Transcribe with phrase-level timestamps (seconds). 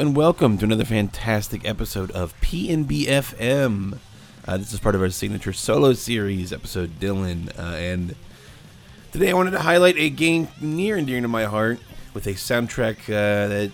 [0.00, 3.98] And welcome to another fantastic episode of PNBFM.
[4.48, 8.14] Uh, this is part of our signature solo series, episode Dylan, uh, and
[9.12, 11.80] today I wanted to highlight a game near and dear to my heart
[12.14, 13.72] with a soundtrack uh, that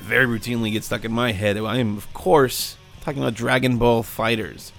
[0.00, 1.58] very routinely gets stuck in my head.
[1.58, 4.72] I am, of course, talking about Dragon Ball FighterZ,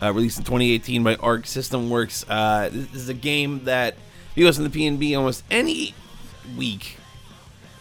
[0.00, 2.24] uh, released in 2018 by Arc System Works.
[2.26, 3.92] Uh, this is a game that
[4.30, 5.94] if you listen to PNB almost any
[6.56, 6.96] week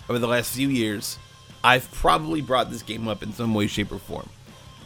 [0.10, 1.18] over the last few years,
[1.64, 4.30] I've probably brought this game up in some way, shape, or form.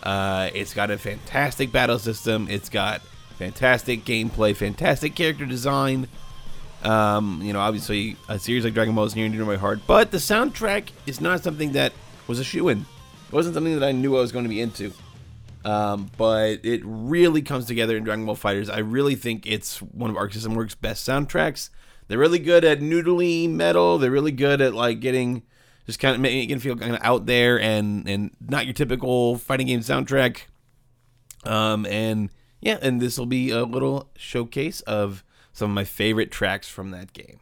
[0.03, 2.47] Uh, it's got a fantastic battle system.
[2.50, 3.02] It's got
[3.38, 6.08] fantastic gameplay, fantastic character design.
[6.84, 9.58] Um, you know, obviously, a series like Dragon Ball is near and dear to my
[9.58, 9.80] heart.
[9.88, 11.94] But the soundtrack is not something that
[12.28, 12.86] was a shoe in.
[13.28, 14.94] It wasn't something that I knew I was going to be into.
[15.66, 18.72] Um, but it really comes together in Dragon Ball FighterZ.
[18.72, 21.69] I really think it's one of Arc System Works' best soundtracks.
[22.07, 23.97] They're really good at noodly metal.
[23.97, 25.44] They're really good at like getting
[25.88, 29.38] just kind of making it feel kind of out there and and not your typical
[29.38, 30.42] fighting game soundtrack.
[31.44, 32.30] Um, and
[32.62, 36.92] yeah, and this will be a little showcase of some of my favorite tracks from
[36.92, 37.40] that game.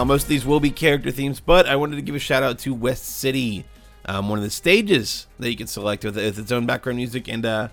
[0.00, 2.42] Now, most of these will be character themes, but I wanted to give a shout
[2.42, 3.66] out to West City,
[4.06, 7.28] um, one of the stages that you can select with, with its own background music.
[7.28, 7.68] And uh,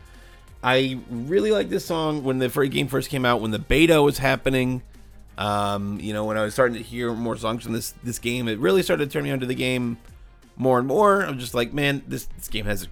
[0.62, 4.02] I really like this song when the first game first came out, when the beta
[4.02, 4.82] was happening.
[5.38, 8.50] Um, you know, when I was starting to hear more songs from this this game,
[8.50, 9.98] it really started to turn me onto the game
[10.58, 11.22] more and more.
[11.22, 12.88] I'm just like, man, this, this game has a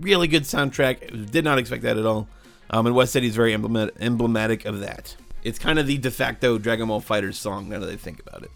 [0.00, 1.30] really good soundtrack.
[1.30, 2.28] Did not expect that at all.
[2.70, 5.16] Um, and West City is very emblematic of that.
[5.42, 8.42] It's kind of the de facto Dragon Ball FighterZ song now that I think about
[8.42, 8.50] it.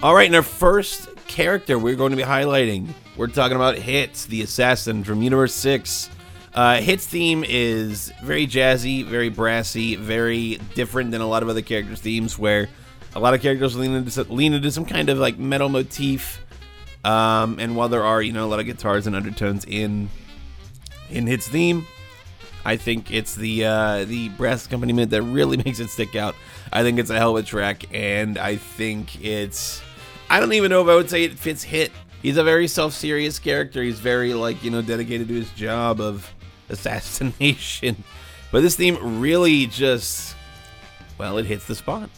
[0.00, 2.86] All right, and our first character we're going to be highlighting,
[3.16, 6.08] we're talking about Hits, the assassin from Universe 6.
[6.54, 11.62] Uh, Hits theme is very jazzy, very brassy, very different than a lot of other
[11.62, 12.68] characters' themes, where
[13.16, 16.46] a lot of characters lean into, lean into some kind of like metal motif.
[17.04, 20.10] Um, and while there are, you know, a lot of guitars and undertones in
[21.10, 21.88] in Hits theme,
[22.64, 26.36] I think it's the uh, the brass accompaniment that really makes it stick out.
[26.72, 29.82] I think it's a hell of a track, and I think it's
[30.30, 31.92] I don't even know if I would say it fits hit.
[32.22, 33.82] He's a very self-serious character.
[33.82, 36.32] He's very like you know dedicated to his job of
[36.68, 38.04] assassination.
[38.50, 40.34] But this theme really just
[41.18, 42.08] well, it hits the spot.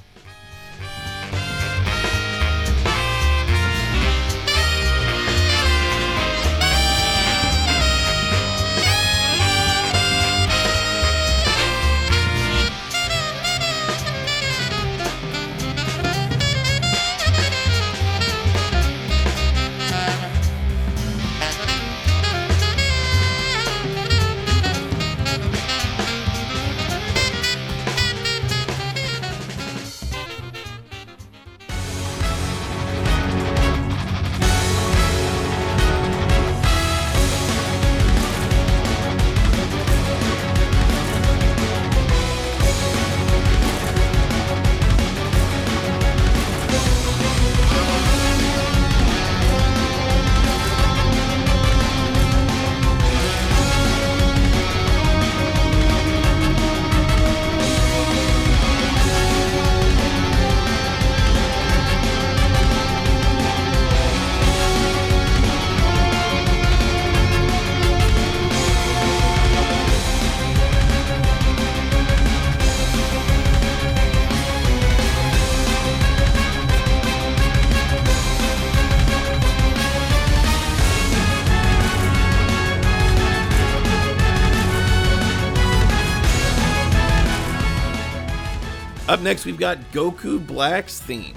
[89.20, 91.34] Up next, we've got Goku Black's theme.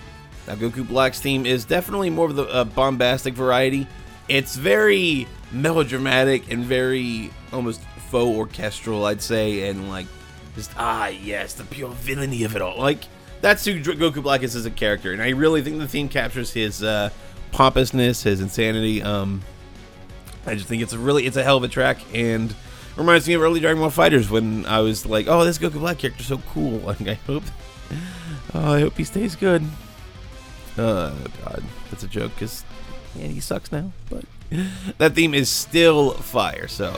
[0.47, 3.87] Now, Goku Black's theme is definitely more of the uh, bombastic variety.
[4.29, 10.05] It's very melodramatic and very almost faux orchestral, I'd say, and like
[10.55, 12.79] just ah yes, the pure villainy of it all.
[12.79, 13.03] Like
[13.41, 16.53] that's who Goku Black is as a character, and I really think the theme captures
[16.53, 17.09] his uh,
[17.51, 19.03] pompousness, his insanity.
[19.03, 19.41] Um,
[20.45, 22.55] I just think it's a really it's a hell of a track and
[22.95, 25.97] reminds me of early Dragon Ball FighterZ when I was like, oh, this Goku Black
[25.97, 26.79] character's so cool.
[26.93, 27.43] Like I hope
[28.53, 29.63] Oh, I hope he stays good.
[30.77, 32.63] Oh god, that's a joke because
[33.15, 33.91] yeah, he sucks now.
[34.09, 34.25] But
[34.97, 36.67] that theme is still fire.
[36.67, 36.93] So.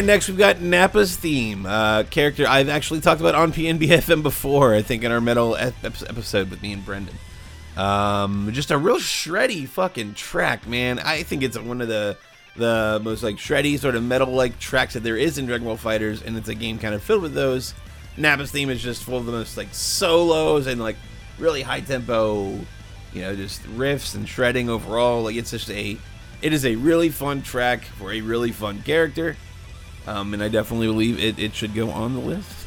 [0.00, 4.74] And next we've got Nappa's theme, uh, character I've actually talked about on PNBFM before,
[4.74, 7.18] I think in our metal episode with me and Brendan.
[7.76, 11.00] Um, just a real shreddy fucking track, man.
[11.00, 12.16] I think it's one of the
[12.56, 15.76] the most like shreddy sort of metal like tracks that there is in Dragon Ball
[15.76, 17.74] FighterZ, and it's a game kind of filled with those.
[18.16, 20.96] Nappa's theme is just full of the most like solos and like
[21.38, 22.52] really high tempo,
[23.12, 25.24] you know, just riffs and shredding overall.
[25.24, 25.98] Like it's just a,
[26.40, 29.36] it is a really fun track for a really fun character.
[30.06, 32.59] Um, and I definitely believe it, it should go on the list.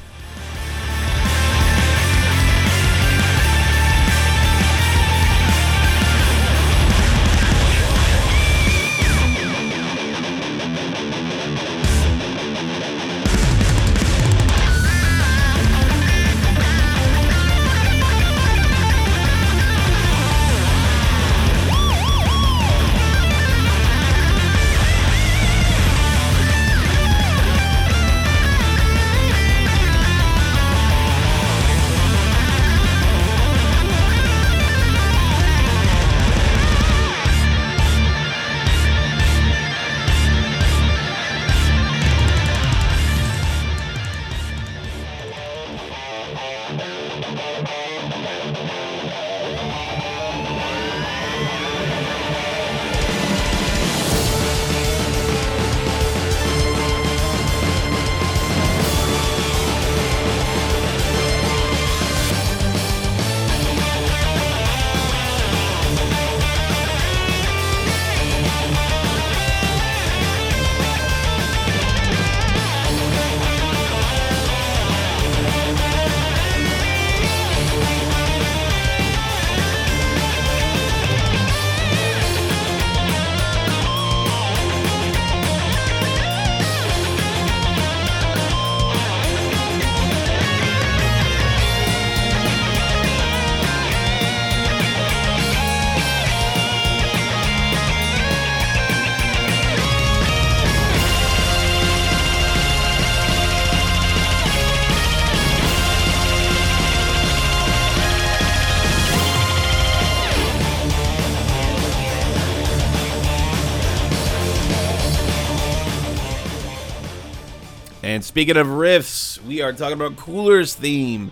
[118.34, 121.32] Speaking of riffs, we are talking about Cooler's theme.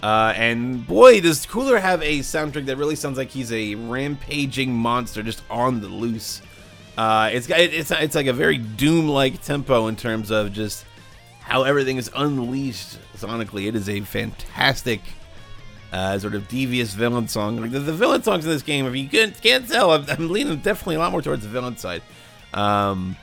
[0.00, 4.72] Uh, and boy, does Cooler have a soundtrack that really sounds like he's a rampaging
[4.72, 6.42] monster just on the loose.
[6.96, 10.84] Uh, it's it's it's like a very Doom-like tempo in terms of just
[11.40, 13.66] how everything is unleashed sonically.
[13.66, 15.00] It is a fantastic
[15.92, 17.60] uh, sort of devious villain song.
[17.60, 20.30] Like the, the, villain songs in this game, if you can't, can't tell, I'm, I'm,
[20.30, 22.02] leaning definitely a lot more towards the villain side.
[22.54, 23.16] Um,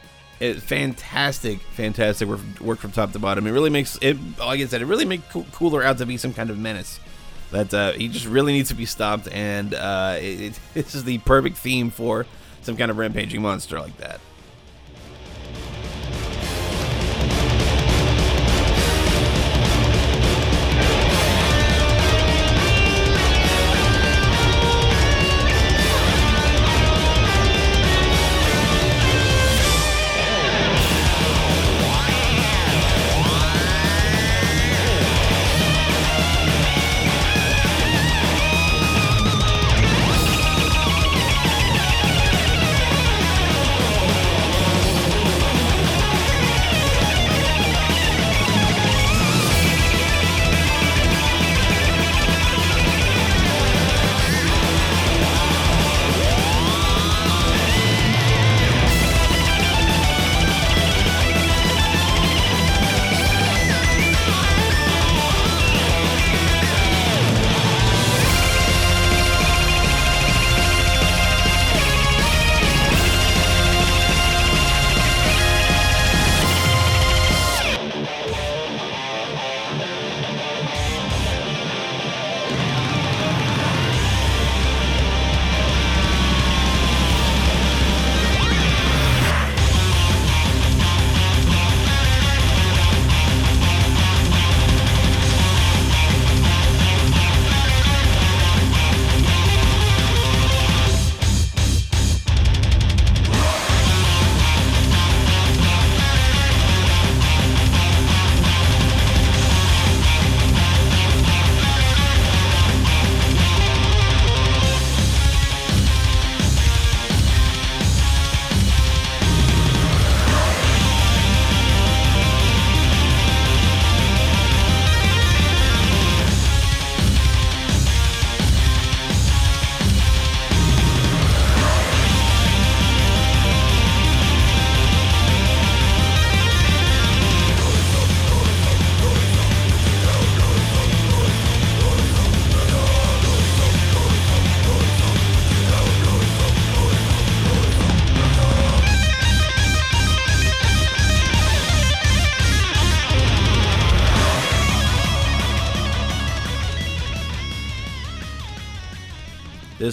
[0.44, 3.48] it, fantastic, fantastic work, work, from top to bottom.
[3.48, 5.24] It really makes it, like I said, it really makes
[5.54, 7.00] Cooler out to be some kind of menace.
[7.52, 11.04] That uh, he just really needs to be stopped, and uh, it, it, this is
[11.04, 12.26] the perfect theme for
[12.62, 14.20] some kind of rampaging monster like that.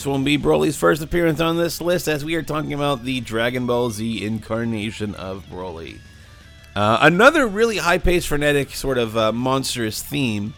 [0.00, 3.20] This won't be Broly's first appearance on this list as we are talking about the
[3.20, 5.98] Dragon Ball Z incarnation of Broly.
[6.74, 10.54] Uh, another really high-paced, frenetic, sort of uh, monstrous theme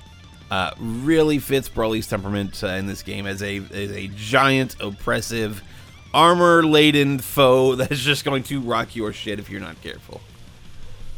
[0.53, 5.61] uh, really fits Broly's temperament uh, in this game as a, as a giant, oppressive,
[6.15, 10.21] armor-laden foe that's just going to rock your shit if you're not careful.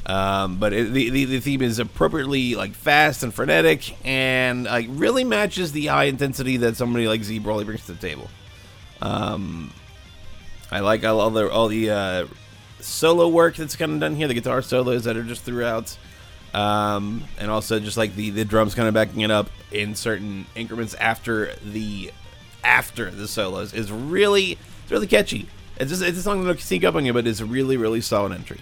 [0.06, 4.86] Um, but it, the, the, the theme is appropriately like fast and frenetic, and like
[4.90, 8.28] really matches the high intensity that somebody like Z Broly brings to the table.
[9.00, 9.72] Um,
[10.70, 12.26] I like all the all the uh,
[12.80, 15.96] solo work that's kind of done here, the guitar solos that are just throughout,
[16.52, 20.44] um, and also just like the the drums kind of backing it up in certain
[20.54, 22.12] increments after the
[22.62, 25.48] after the solos is really it's really catchy.
[25.78, 28.02] It's just it's a song that'll sneak up on you, but it's a really really
[28.02, 28.60] solid entry.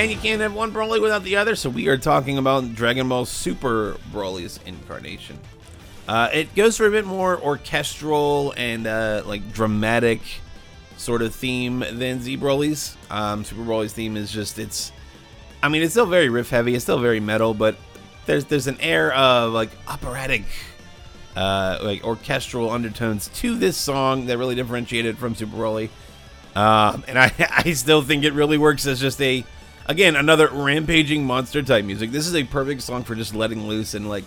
[0.00, 3.10] And you can't have one Broly without the other, so we are talking about Dragon
[3.10, 5.38] Ball Super Broly's incarnation.
[6.08, 10.22] Uh, it goes for a bit more orchestral and uh, like dramatic
[10.96, 12.96] sort of theme than Z Broly's.
[13.10, 14.90] Um, Super Broly's theme is just it's,
[15.62, 16.74] I mean, it's still very riff heavy.
[16.74, 17.76] It's still very metal, but
[18.24, 20.44] there's there's an air of like operatic,
[21.36, 25.90] uh, like orchestral undertones to this song that really differentiate it from Super Broly.
[26.56, 27.34] Um, and I
[27.66, 29.44] I still think it really works as just a
[29.86, 32.10] again another rampaging monster type music.
[32.10, 34.24] This is a perfect song for just letting loose and like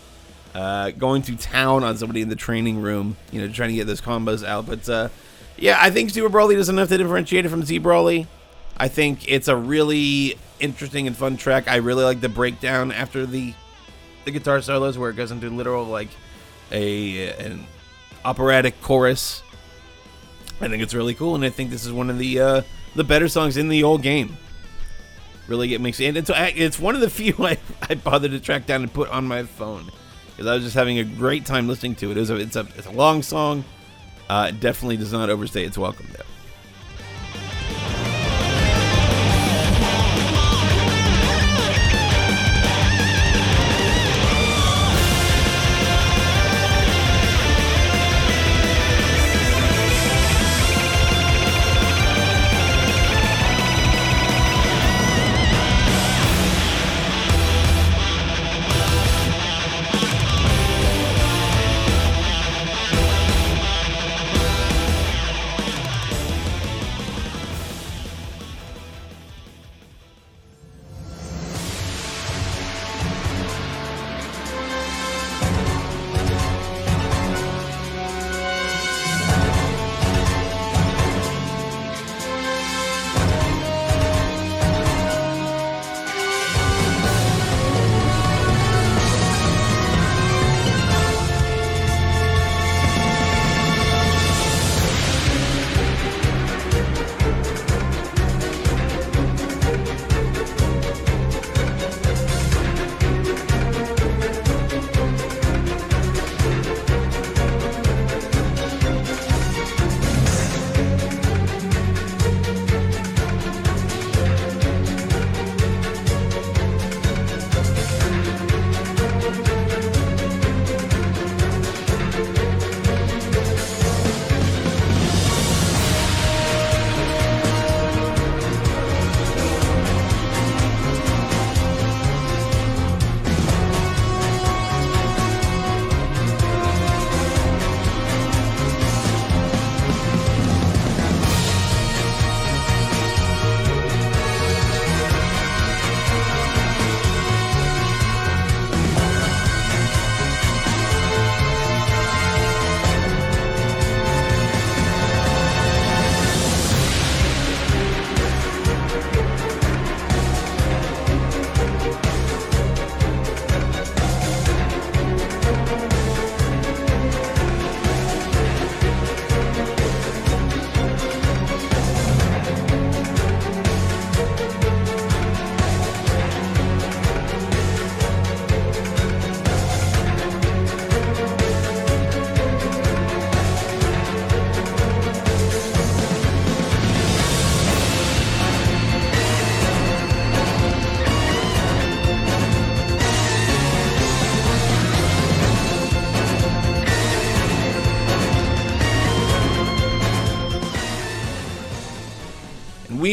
[0.53, 3.87] uh, going to town on somebody in the training room, you know, trying to get
[3.87, 4.65] those combos out.
[4.65, 5.09] But uh,
[5.57, 8.27] yeah, I think Super Broly does enough to differentiate it from Z Broly.
[8.77, 11.67] I think it's a really interesting and fun track.
[11.67, 13.53] I really like the breakdown after the
[14.25, 16.09] the guitar solos where it goes into literal like
[16.71, 17.65] a an
[18.25, 19.43] operatic chorus.
[20.61, 22.61] I think it's really cool, and I think this is one of the uh,
[22.95, 24.37] the better songs in the old game.
[25.47, 28.65] Really get mixed, and it's it's one of the few I, I bothered to track
[28.65, 29.89] down and put on my phone
[30.31, 32.17] because I was just having a great time listening to it.
[32.17, 33.65] It was a, it's a it's a long song.
[34.29, 36.23] Uh, it definitely does not overstay its welcome though.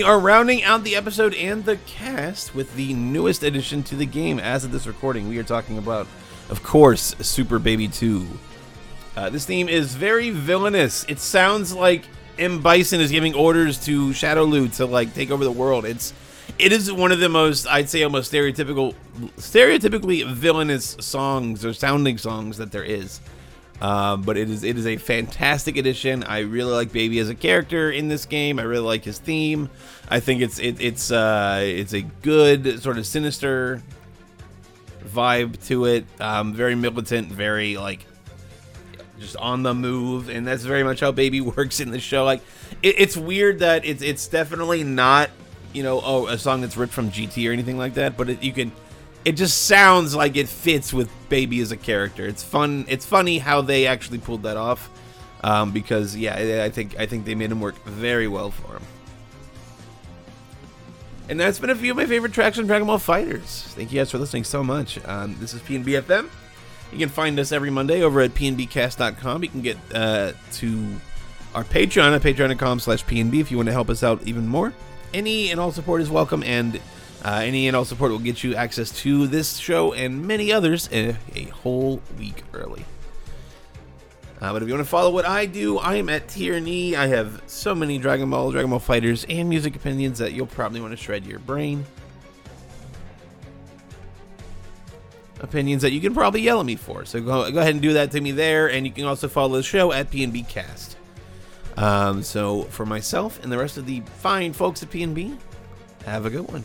[0.01, 4.07] We are rounding out the episode and the cast with the newest addition to the
[4.07, 5.29] game as of this recording.
[5.29, 6.07] We are talking about,
[6.49, 8.27] of course, Super Baby 2.
[9.15, 11.05] Uh, this theme is very villainous.
[11.07, 12.07] It sounds like
[12.39, 12.63] M.
[12.63, 15.85] Bison is giving orders to Shadow Shadaloo to like take over the world.
[15.85, 16.15] It's
[16.59, 18.95] it is one of the most I'd say almost stereotypical
[19.37, 23.21] stereotypically villainous songs or sounding songs that there is.
[23.81, 26.23] Um, but it is it is a fantastic addition.
[26.25, 28.59] I really like Baby as a character in this game.
[28.59, 29.71] I really like his theme.
[30.09, 33.83] I think it's it, it's uh, it's a good sort of sinister
[35.07, 36.05] vibe to it.
[36.21, 38.05] Um, very militant, very like
[39.19, 42.25] just on the move, and that's very much how Baby works in the show.
[42.25, 42.43] Like
[42.83, 45.31] it, it's weird that it's it's definitely not
[45.73, 48.43] you know oh a song that's ripped from GT or anything like that, but it,
[48.43, 48.73] you can
[49.25, 52.27] it just sounds like it fits with Baby as a character.
[52.27, 52.85] It's fun.
[52.89, 54.91] It's funny how they actually pulled that off,
[55.45, 58.83] um, because yeah, I think I think they made him work very well for him.
[61.29, 63.75] And that's been a few of my favorite tracks from Dragon Ball FighterZ.
[63.75, 64.99] Thank you guys for listening so much.
[65.07, 66.29] Um, this is PNBFM.
[66.91, 69.45] You can find us every Monday over at pnbcast.com.
[69.45, 70.97] You can get uh, to
[71.55, 74.73] our Patreon at patreon.com slash pnb if you want to help us out even more.
[75.15, 76.81] Any and all support is welcome, and
[77.25, 80.89] uh, any and all support will get you access to this show and many others
[80.93, 81.13] a,
[81.53, 82.85] whole week early.
[84.41, 86.97] Uh, but if you want to follow what I do, I am at Tyranny.
[86.97, 90.81] I have so many Dragon Ball, Dragon Ball FighterZ, and music opinions that you'll probably
[90.81, 91.85] want to shred your brain.
[95.41, 97.05] Opinions that you can probably yell at me for.
[97.05, 98.71] So go, go ahead and do that to me there.
[98.71, 100.97] And you can also follow the show at PNB Cast.
[101.77, 105.37] Um, so for myself and the rest of the fine folks at PNB,
[106.07, 106.65] have a good one.